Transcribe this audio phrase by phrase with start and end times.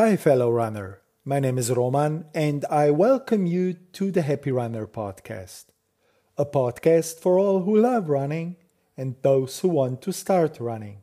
[0.00, 1.02] Hi, fellow runner.
[1.26, 5.66] My name is Roman, and I welcome you to the Happy Runner podcast,
[6.38, 8.56] a podcast for all who love running
[8.96, 11.02] and those who want to start running.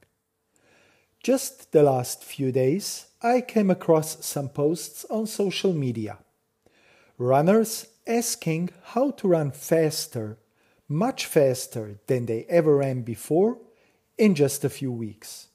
[1.22, 6.18] Just the last few days, I came across some posts on social media.
[7.20, 10.40] Runners asking how to run faster,
[10.90, 13.60] much faster than they ever ran before,
[14.18, 15.50] in just a few weeks.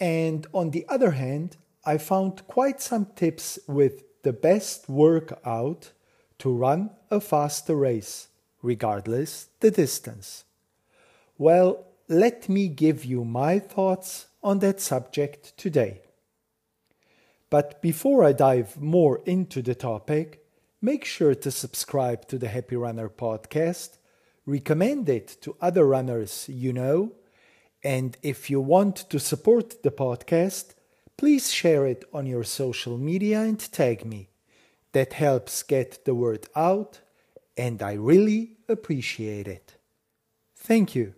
[0.00, 5.92] And on the other hand, I found quite some tips with the best workout
[6.40, 8.26] to run a faster race,
[8.60, 10.42] regardless the distance.
[11.38, 16.00] Well, let me give you my thoughts on that subject today.
[17.50, 20.44] But before I dive more into the topic,
[20.82, 23.98] make sure to subscribe to the Happy Runner podcast,
[24.44, 27.12] recommend it to other runners you know,
[27.84, 30.74] and if you want to support the podcast,
[31.16, 34.28] please share it on your social media and tag me.
[34.92, 37.00] That helps get the word out,
[37.56, 39.74] and I really appreciate it.
[40.54, 41.14] Thank you.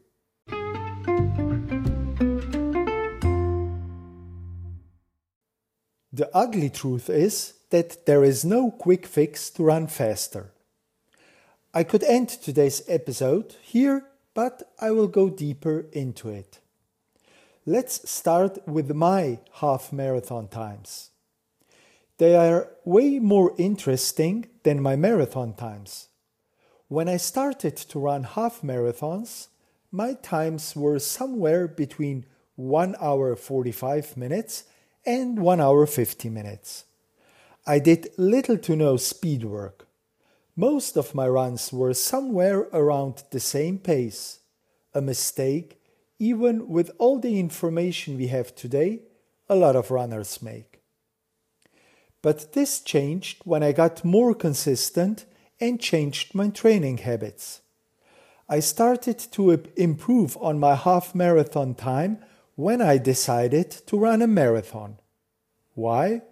[6.13, 10.53] The ugly truth is that there is no quick fix to run faster.
[11.73, 14.05] I could end today's episode here
[14.39, 16.61] but I will go deeper into it.
[17.69, 21.11] Let's start with my half marathon times.
[22.17, 26.09] They are way more interesting than my marathon times.
[26.89, 29.49] When I started to run half marathons,
[29.93, 32.25] my times were somewhere between
[32.57, 34.65] 1 hour 45 minutes
[35.05, 36.87] and 1 hour 50 minutes.
[37.67, 39.87] I did little to no speed work.
[40.57, 44.39] Most of my runs were somewhere around the same pace.
[44.95, 45.79] A mistake,
[46.19, 49.01] even with all the information we have today,
[49.49, 50.81] a lot of runners make.
[52.23, 55.25] But this changed when I got more consistent
[55.61, 57.61] and changed my training habits.
[58.49, 62.19] I started to improve on my half marathon time
[62.57, 64.99] when I decided to run a marathon.
[65.75, 66.23] Why?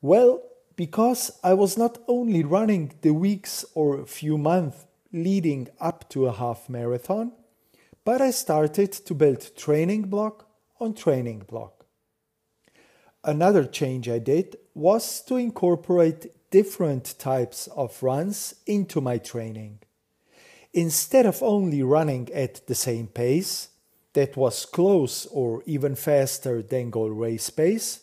[0.00, 0.42] Well,
[0.74, 6.32] because I was not only running the weeks or few months leading up to a
[6.32, 7.32] half marathon,
[8.06, 11.84] but I started to build training block on training block.
[13.24, 19.80] Another change I did was to incorporate different types of runs into my training.
[20.72, 23.70] Instead of only running at the same pace,
[24.12, 28.02] that was close or even faster than goal race pace,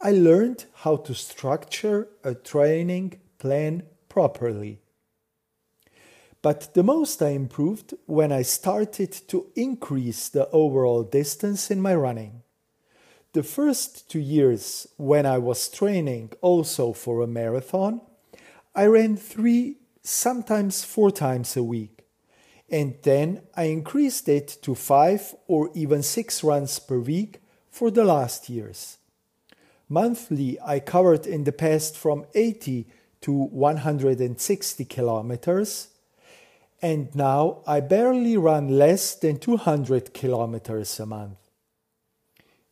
[0.00, 4.82] I learned how to structure a training plan properly.
[6.46, 11.96] But the most I improved when I started to increase the overall distance in my
[11.96, 12.42] running.
[13.32, 18.00] The first two years, when I was training also for a marathon,
[18.76, 22.06] I ran three, sometimes four times a week.
[22.70, 27.40] And then I increased it to five or even six runs per week
[27.72, 28.98] for the last years.
[29.88, 32.86] Monthly, I covered in the past from 80
[33.22, 35.88] to 160 kilometers,
[36.82, 41.38] and now I barely run less than 200 kilometers a month.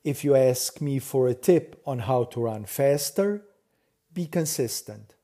[0.03, 3.43] If you ask me for a tip on how to run faster,
[4.12, 5.14] be consistent.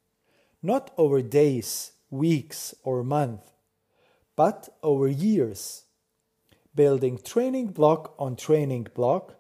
[0.62, 3.50] Not over days, weeks, or months,
[4.36, 5.84] but over years.
[6.74, 9.34] Building training block on training block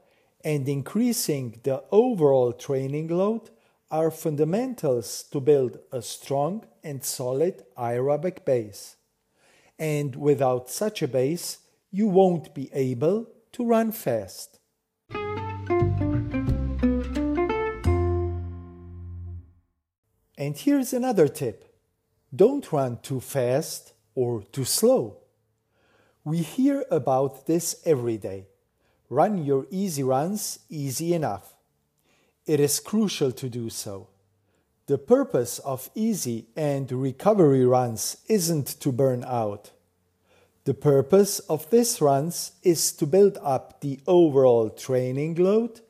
[0.44, 3.50] and increasing the overall training load
[3.90, 8.96] are fundamentals to build a strong and solid aerobic base.
[9.80, 11.58] And without such a base,
[11.90, 14.60] you won't be able to run fast.
[20.36, 21.74] And here's another tip
[22.34, 25.16] don't run too fast or too slow.
[26.24, 28.48] We hear about this every day.
[29.08, 31.54] Run your easy runs easy enough.
[32.44, 34.08] It is crucial to do so.
[34.90, 39.70] The purpose of easy and recovery runs isn't to burn out.
[40.64, 45.80] The purpose of these runs is to build up the overall training load,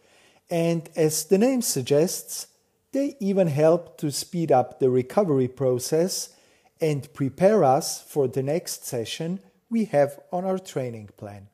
[0.51, 2.49] and as the name suggests,
[2.93, 6.37] they even help to speed up the recovery process
[6.79, 11.49] and prepare us for the next session we have on our training plan.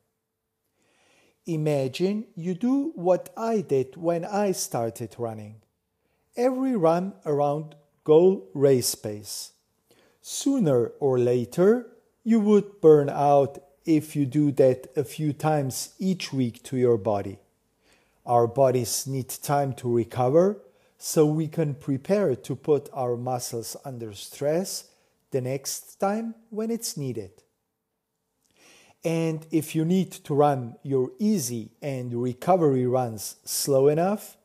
[1.46, 5.62] Imagine you do what I did when I started running.
[6.36, 7.74] Every run around
[8.04, 9.52] goal race pace.
[10.20, 11.86] Sooner or later,
[12.24, 16.98] you would burn out if you do that a few times each week to your
[16.98, 17.38] body.
[18.26, 20.60] Our bodies need time to recover
[20.98, 24.90] so we can prepare to put our muscles under stress
[25.30, 27.30] the next time when it's needed.
[29.04, 34.36] And if you need to run your easy and recovery runs slow enough,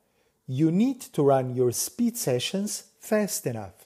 [0.51, 3.85] you need to run your speed sessions fast enough.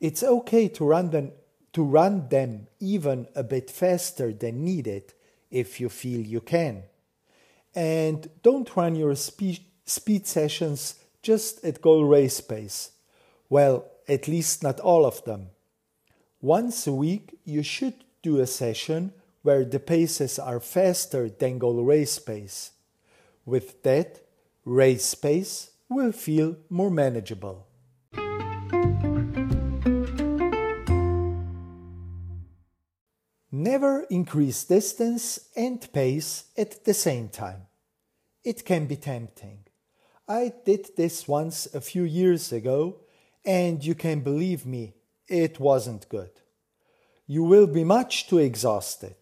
[0.00, 1.30] It's okay to run them,
[1.72, 5.14] to run them even a bit faster than needed
[5.52, 6.82] if you feel you can.
[7.76, 12.90] And don't run your speed, speed sessions just at goal race pace.
[13.48, 15.50] Well, at least not all of them.
[16.40, 19.12] Once a week, you should do a session
[19.42, 22.72] where the paces are faster than goal race pace.
[23.44, 24.25] With that,
[24.66, 27.68] race pace will feel more manageable.
[33.52, 37.68] Never increase distance and pace at the same time.
[38.42, 39.60] It can be tempting.
[40.28, 42.96] I did this once a few years ago,
[43.44, 44.94] and you can believe me,
[45.28, 46.32] it wasn't good.
[47.28, 49.14] You will be much too exhausted.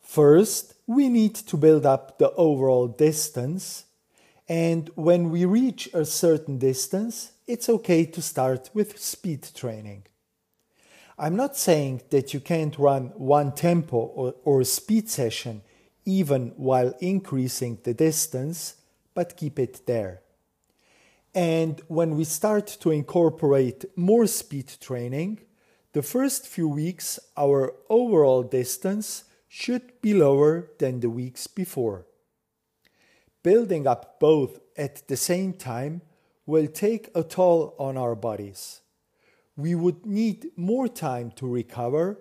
[0.00, 3.84] First, we need to build up the overall distance,
[4.52, 10.02] and when we reach a certain distance, it's okay to start with speed training.
[11.18, 15.62] I'm not saying that you can't run one tempo or, or speed session
[16.04, 18.74] even while increasing the distance,
[19.14, 20.20] but keep it there.
[21.34, 25.40] And when we start to incorporate more speed training,
[25.94, 32.04] the first few weeks our overall distance should be lower than the weeks before.
[33.42, 36.02] Building up both at the same time
[36.46, 38.80] will take a toll on our bodies.
[39.56, 42.20] We would need more time to recover,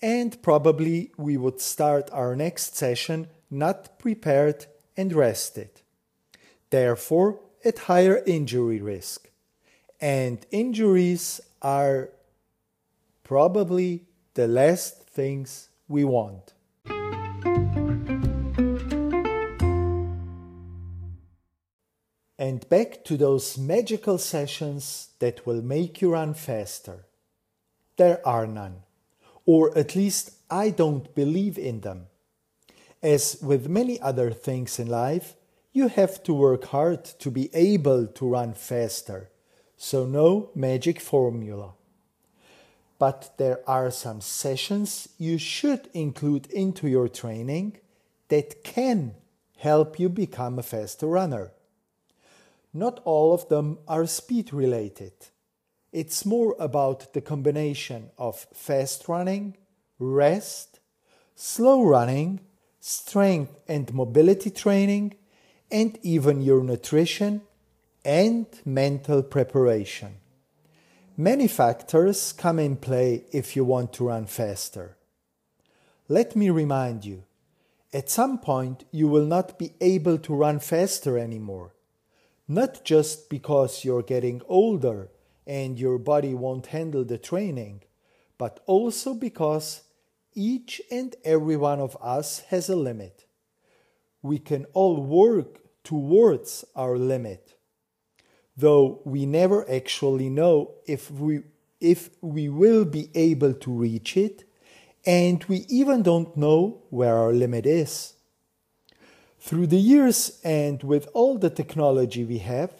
[0.00, 4.66] and probably we would start our next session not prepared
[4.96, 5.82] and rested
[6.72, 9.30] therefore at higher injury risk.
[10.00, 12.08] And injuries are
[13.22, 16.54] probably the last things we want.
[22.38, 27.06] And back to those magical sessions that will make you run faster.
[27.96, 28.82] There are none,
[29.44, 32.06] or at least I don't believe in them.
[33.02, 35.34] As with many other things in life,
[35.72, 39.30] you have to work hard to be able to run faster.
[39.76, 41.72] So, no magic formula.
[42.98, 47.78] But there are some sessions you should include into your training
[48.28, 49.16] that can
[49.56, 51.50] help you become a faster runner.
[52.74, 55.12] Not all of them are speed related.
[55.92, 59.56] It's more about the combination of fast running,
[59.98, 60.80] rest,
[61.34, 62.40] slow running,
[62.80, 65.14] strength and mobility training,
[65.70, 67.42] and even your nutrition
[68.04, 70.16] and mental preparation.
[71.16, 74.96] Many factors come in play if you want to run faster.
[76.08, 77.24] Let me remind you,
[77.92, 81.74] at some point you will not be able to run faster anymore.
[82.48, 85.10] Not just because you're getting older
[85.46, 87.82] and your body won't handle the training,
[88.38, 89.82] but also because
[90.34, 93.26] each and every one of us has a limit.
[94.22, 97.54] We can all work towards our limit,
[98.56, 101.40] though we never actually know if we,
[101.80, 104.44] if we will be able to reach it,
[105.04, 108.14] and we even don't know where our limit is.
[109.44, 112.70] Through the years and with all the technology we have,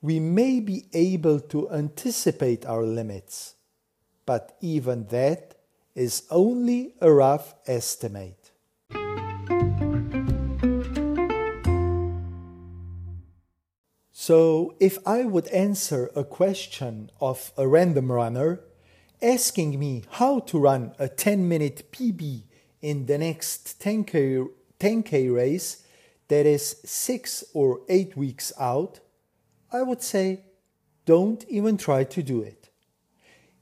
[0.00, 3.56] we may be able to anticipate our limits,
[4.24, 5.56] but even that
[5.96, 8.52] is only a rough estimate.
[14.12, 18.60] So, if I would answer a question of a random runner
[19.20, 22.44] asking me how to run a 10 minute PB
[22.80, 25.82] in the next 10K, 10K race
[26.28, 29.00] that is six or eight weeks out,
[29.72, 30.44] I would say
[31.04, 32.68] don't even try to do it.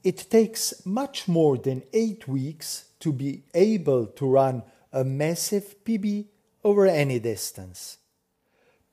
[0.03, 6.27] It takes much more than eight weeks to be able to run a massive PB
[6.63, 7.97] over any distance.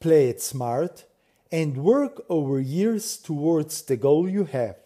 [0.00, 1.04] Play it smart
[1.50, 4.76] and work over years towards the goal you have.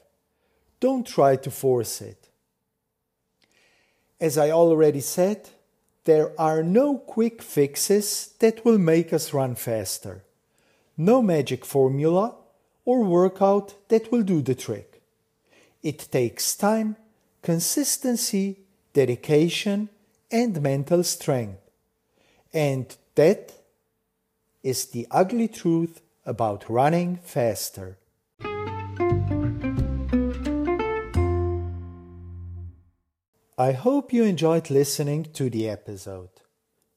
[0.80, 2.28] Don't try to force it.
[4.20, 5.48] As I already said,
[6.04, 10.24] there are no quick fixes that will make us run faster.
[10.96, 12.34] No magic formula
[12.84, 15.02] or workout that will do the trick.
[15.82, 16.96] It takes time,
[17.42, 18.60] consistency,
[18.94, 19.90] dedication,
[20.30, 21.60] and mental strength.
[22.52, 23.52] And that
[24.62, 27.98] is the ugly truth about running faster.
[33.60, 36.30] I hope you enjoyed listening to the episode.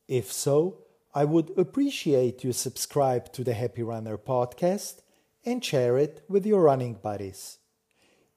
[0.07, 5.01] If so, I would appreciate you subscribe to the Happy Runner podcast
[5.43, 7.57] and share it with your running buddies.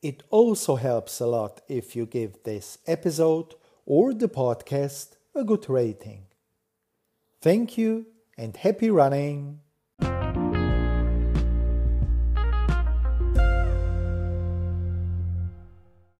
[0.00, 5.68] It also helps a lot if you give this episode or the podcast a good
[5.68, 6.24] rating.
[7.42, 8.06] Thank you
[8.38, 9.60] and happy running!